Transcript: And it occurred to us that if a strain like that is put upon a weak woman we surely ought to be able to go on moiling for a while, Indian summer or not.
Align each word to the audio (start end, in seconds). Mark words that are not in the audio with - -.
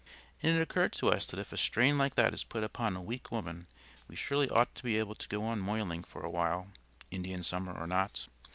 And 0.41 0.57
it 0.57 0.59
occurred 0.63 0.93
to 0.93 1.09
us 1.09 1.27
that 1.27 1.37
if 1.39 1.51
a 1.53 1.57
strain 1.57 1.95
like 1.95 2.15
that 2.15 2.33
is 2.33 2.43
put 2.43 2.63
upon 2.63 2.95
a 2.95 3.01
weak 3.03 3.29
woman 3.31 3.67
we 4.07 4.15
surely 4.15 4.49
ought 4.49 4.73
to 4.73 4.83
be 4.83 4.97
able 4.97 5.13
to 5.13 5.29
go 5.29 5.43
on 5.43 5.59
moiling 5.59 6.03
for 6.03 6.23
a 6.23 6.29
while, 6.31 6.71
Indian 7.11 7.43
summer 7.43 7.77
or 7.77 7.85
not. 7.85 8.25